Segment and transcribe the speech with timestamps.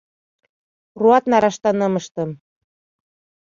[1.01, 2.29] Руат нарашта нымыштым.